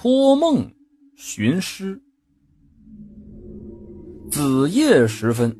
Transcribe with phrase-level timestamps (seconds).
[0.00, 0.64] 托梦
[1.16, 2.00] 寻尸。
[4.30, 5.52] 子夜时分，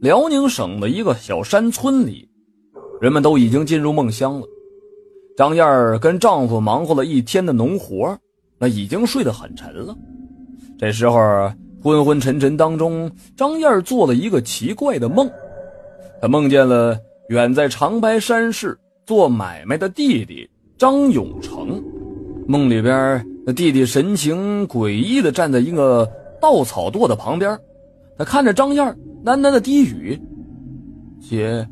[0.00, 2.28] 辽宁省的一个小山村里，
[3.00, 4.46] 人们都已经进入梦乡了。
[5.36, 8.16] 张燕儿跟丈夫忙活了一天的农活，
[8.60, 9.92] 那已经睡得很沉了。
[10.78, 11.52] 这时候，
[11.82, 15.28] 昏昏沉沉当中，张燕儿做了一个奇怪的梦，
[16.22, 16.96] 她梦见了
[17.28, 21.82] 远在长白山市做买卖的弟弟张永成。
[22.46, 26.06] 梦里边，那弟弟神情诡异的站在一个
[26.38, 27.58] 稻草垛的旁边。
[28.18, 28.84] 他看着张燕
[29.24, 30.20] 喃喃的低语
[31.18, 31.66] ：“姐，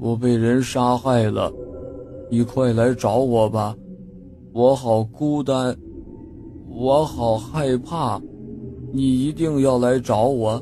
[0.00, 1.52] 我被人杀害了，
[2.30, 3.76] 你快来找我吧，
[4.54, 5.76] 我好孤单，
[6.70, 8.18] 我好害怕，
[8.90, 10.58] 你一定要来找我。”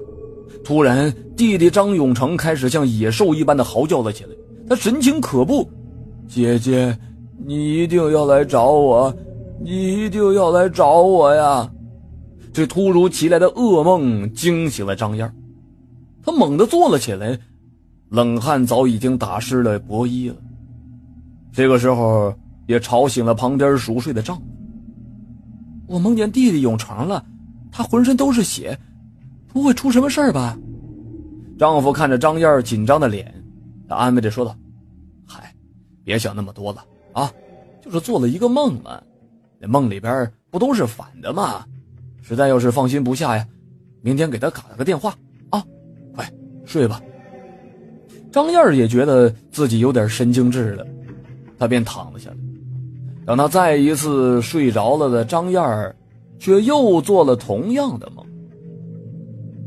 [0.65, 4.31] 突然，弟弟张永成开始像野兽一般的嚎叫了起来，
[4.69, 5.65] 他神情可怖
[6.27, 6.99] ：“姐姐，
[7.47, 9.15] 你一定要来找我，
[9.63, 11.71] 你一定要来找我呀！”
[12.53, 15.33] 这突如其来的噩梦惊醒了张燕
[16.23, 17.39] 她猛地坐了起来，
[18.11, 20.37] 冷汗早已经打湿了薄衣了。
[21.51, 22.35] 这个时候
[22.67, 24.43] 也吵醒了旁边熟睡的丈夫。
[25.87, 27.25] 我梦见弟弟永成了，
[27.71, 28.79] 他浑身都是血，
[29.49, 30.59] 不会出什么事儿吧？
[31.59, 33.33] 丈夫看着张燕紧张的脸，
[33.89, 34.55] 他安慰着说道
[35.27, 35.55] ：“嗨，
[36.05, 37.33] 别想那么多了啊，
[37.83, 39.01] 就是做了一个梦嘛，
[39.63, 41.65] 那梦里边不都是反的吗？”
[42.21, 43.47] 实在要是放心不下呀，
[44.01, 45.15] 明天给他打个电话
[45.51, 45.65] 啊！
[46.15, 46.29] 快
[46.65, 47.01] 睡吧。
[48.31, 50.87] 张燕也觉得自己有点神经质了，
[51.59, 52.37] 她便躺了下来。
[53.27, 55.95] 等她再一次睡着了的张燕，
[56.39, 58.25] 却又做了同样的梦。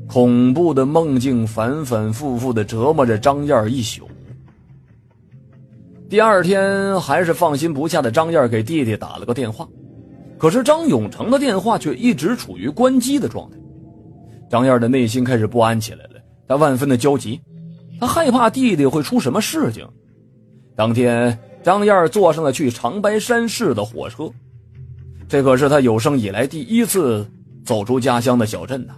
[0.07, 4.09] 恐怖的梦境反反复复的折磨着张燕一宿。
[6.09, 9.67] 第二天，还是放心不下的张燕给弟弟打了个电话。
[10.37, 13.57] 可是张永成的电话却一直处于关机的状态，
[14.49, 17.39] 张燕的内心开始不安起来了，她万分的焦急，
[17.99, 19.87] 她害怕弟弟会出什么事情。
[20.75, 24.29] 当天，张燕坐上了去长白山市的火车，
[25.27, 27.25] 这可是她有生以来第一次
[27.63, 28.93] 走出家乡的小镇呐。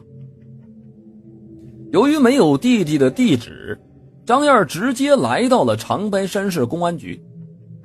[1.92, 3.80] 由于没有弟弟的地址，
[4.26, 7.22] 张燕直接来到了长白山市公安局，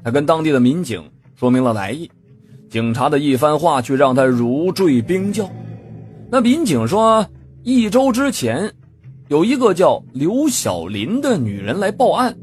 [0.02, 1.02] 她跟当地的民警
[1.36, 2.10] 说明了来意。
[2.72, 5.46] 警察的一番话却让他如坠冰窖。
[6.30, 7.26] 那民警说，
[7.62, 8.72] 一周之前，
[9.28, 12.34] 有一个叫刘小林的女人来报案，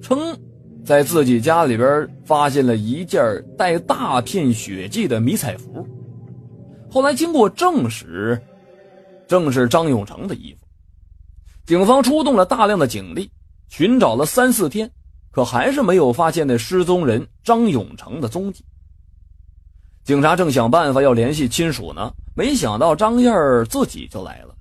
[0.00, 0.36] 称
[0.84, 3.22] 在自己家里边发现了一件
[3.56, 5.86] 带大片血迹的迷彩服。
[6.90, 8.36] 后来经过证实，
[9.28, 10.66] 正是张永成的衣服。
[11.66, 13.30] 警方出动了大量的警力，
[13.68, 14.90] 寻找了三四天，
[15.30, 18.64] 可还是没有发现那失踪人张永成的踪迹。
[20.04, 24.54] 警察正想办法要联系亲属呢，没想到张燕儿自己就来了。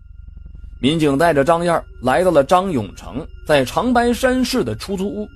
[0.79, 5.27] 民警带着张燕儿来到了张永成在长白山市的出租屋。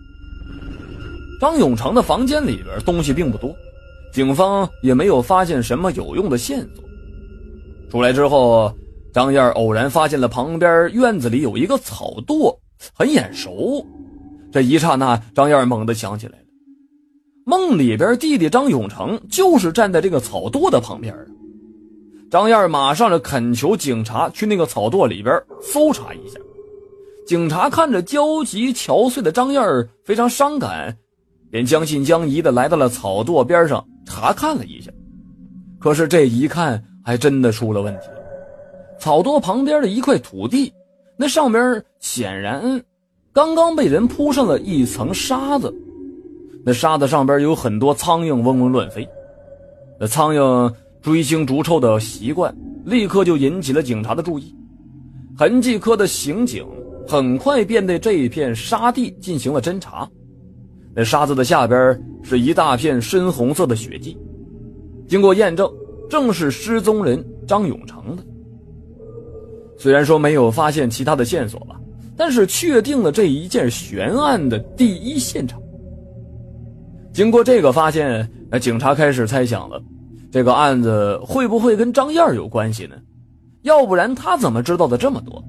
[1.42, 3.54] 张永成的房间里边东西并不多，
[4.14, 6.84] 警方也没有发现什么有用的线索。
[7.92, 8.74] 出来之后，
[9.12, 12.56] 张燕儿偶然发现了旁边院子里有一个草垛，
[12.94, 13.86] 很眼熟。
[14.52, 16.38] 这一刹那，张燕儿猛地想起来。
[17.48, 21.16] 梦里边，弟弟张永成就是站在这个草垛的旁边
[22.32, 26.40] 张燕马上就恳求警察去那个草垛里边搜查一下。
[27.28, 29.64] 警察看着焦急憔悴的张燕
[30.04, 30.98] 非常伤感，
[31.52, 34.92] 便将信将疑的来到了草垛边上查看了一下。
[35.80, 38.08] 可是这一看，还真的出了问题。
[39.00, 40.74] 草垛旁边的一块土地，
[41.16, 42.84] 那上边显然
[43.32, 45.72] 刚刚被人铺上了一层沙子。
[46.66, 49.08] 那沙子上边有很多苍蝇嗡嗡乱飞，
[50.00, 52.52] 那苍蝇追星逐臭的习惯
[52.84, 54.54] 立刻就引起了警察的注意。
[55.38, 56.66] 痕迹科的刑警
[57.08, 60.10] 很快便对这一片沙地进行了侦查。
[60.96, 64.18] 那沙子的下边是一大片深红色的血迹，
[65.08, 65.72] 经过验证，
[66.10, 68.24] 正是失踪人张永成的。
[69.78, 71.80] 虽然说没有发现其他的线索吧，
[72.18, 75.62] 但是确定了这一件悬案的第一现场。
[77.16, 79.82] 经过这个发现，那警察开始猜想了，
[80.30, 82.98] 这个案子会不会跟张燕有关系呢？
[83.62, 85.42] 要不然他怎么知道的这么多？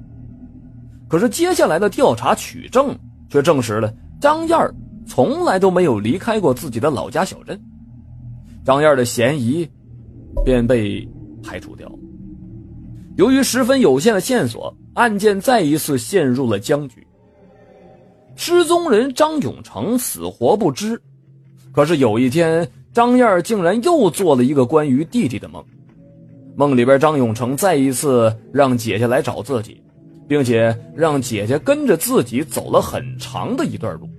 [1.09, 2.97] 可是接下来的调查取证
[3.29, 4.57] 却证实了张燕
[5.05, 7.61] 从来都没有离开过自己的老家小镇，
[8.63, 9.69] 张燕的嫌疑
[10.45, 11.05] 便被
[11.43, 11.91] 排除掉。
[13.17, 17.05] 由于十分有限的线索，案件再一次陷入了僵局。
[18.37, 20.97] 失踪人张永成死活不知。
[21.77, 25.63] 可是有一天，张燕竟然又做了一个关于弟弟的梦。
[26.55, 29.79] 梦里边，张永成再一次让姐姐来找自己，
[30.27, 34.09] 并且让姐姐跟着自己走了很长的一段路，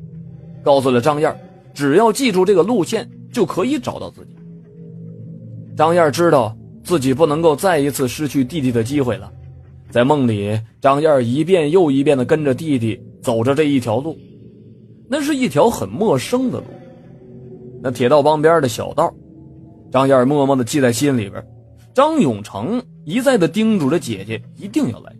[0.62, 1.36] 告诉了张燕，
[1.74, 4.36] 只要记住这个路线就可以找到自己。
[5.76, 9.32] 张燕知道自己不能够再一次失去弟弟的机会了，
[9.90, 14.16] 在梦里，张燕一遍又一遍地跟着弟弟走着这一条路。
[15.08, 16.64] 那是一条很陌生的路，
[17.82, 19.12] 那铁道旁边的小道，
[19.90, 21.44] 张燕默默地记在心里边。
[21.94, 25.12] 张永成一再地叮嘱着姐姐一定要来。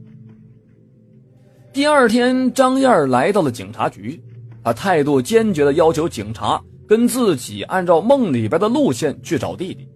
[1.73, 4.23] 第二天，张燕来到了警察局，
[4.63, 9.89] 她态度坚决地要求警察跟自己按照梦里边的路线去找弟弟。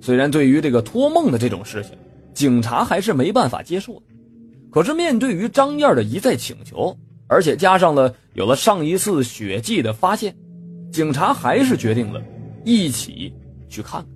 [0.00, 1.92] 虽然对于这个托梦的这种事情，
[2.32, 4.02] 警察还是没办法接受的，
[4.70, 6.96] 可是面对于张燕的一再请求。
[7.28, 10.36] 而且加上了有了上一次血迹的发现，
[10.92, 12.22] 警察还是决定了
[12.64, 13.34] 一起
[13.68, 14.06] 去看看。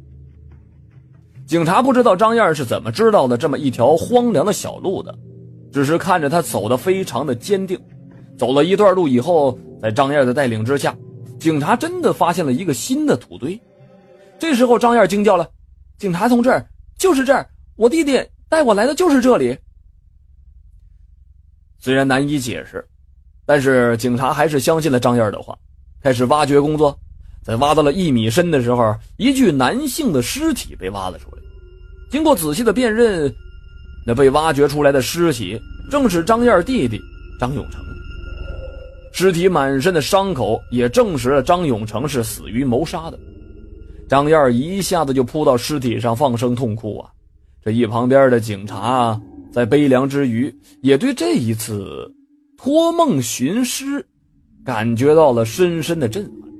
[1.46, 5.16] 警察不知道张燕是怎么知道的这么一条荒凉的小路的，
[5.72, 7.80] 只是看着他走得非常的坚定。
[8.36, 10.94] 走了一段路以后，在张燕的带领之下，
[11.40, 13.58] 警察真的发现了一个新的土堆。
[14.38, 15.48] 这时候，张燕惊叫了
[15.96, 16.62] ：“警察同志，
[16.98, 17.48] 就是这儿！
[17.76, 19.56] 我弟弟带我来的就是这里。”
[21.80, 22.86] 虽然难以解释。
[23.48, 25.56] 但是警察还是相信了张燕的话，
[26.06, 26.96] 开始挖掘工作。
[27.42, 31.42] 在挖到了一米深的时候，一具男性的尸体被挖了出来。
[32.08, 33.34] 经过仔细的辨认，
[34.06, 35.60] 那被挖掘出来的尸体
[35.90, 37.00] 正是张燕弟弟
[37.40, 37.80] 张永成。
[39.12, 43.18] 尸体满身的伤口也证实了张永成是死于谋杀的。
[44.08, 47.10] 张燕一下子就扑到尸体上，放声痛哭啊！
[47.64, 49.20] 这一旁边的警察
[49.52, 52.08] 在悲凉之余，也对这一次。
[52.56, 54.06] 托梦寻尸，
[54.66, 56.50] 感觉到了深深的震撼。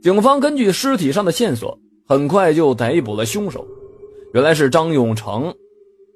[0.00, 1.78] 警方根据尸体上的线索，
[2.08, 3.64] 很快就逮捕了凶手。
[4.32, 5.54] 原来是张永成，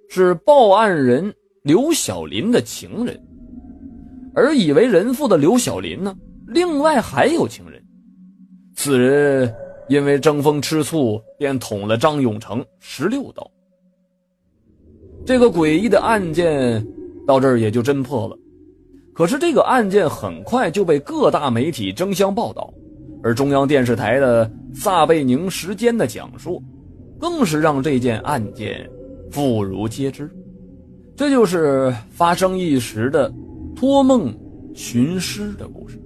[0.08, 1.32] 是报案人
[1.62, 3.22] 刘小林的情人。
[4.34, 6.16] 而已为人妇的刘小林呢，
[6.46, 7.80] 另外还有情人。
[8.74, 9.54] 此人
[9.88, 13.48] 因为争风吃醋，便捅了张永成十六刀。
[15.24, 16.84] 这个诡异的案件。
[17.26, 18.38] 到这儿也就侦破了，
[19.16, 22.70] 可是这个案件很快就被各大媒体争相报道，
[23.22, 26.62] 而中央电视台的撒贝宁时间的讲述，
[27.18, 28.86] 更是让这件案件
[29.30, 30.30] 妇孺皆知。
[31.16, 33.32] 这就是发生一时的
[33.74, 34.30] 托梦
[34.74, 35.98] 寻尸的故事。